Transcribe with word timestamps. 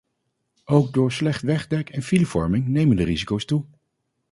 Ook 0.65 0.93
door 0.93 1.11
slecht 1.11 1.41
wegdek 1.41 1.89
en 1.89 2.01
filevorming 2.01 2.67
nemen 2.67 2.95
de 2.97 3.03
risico's 3.03 3.45
toe. 3.45 3.65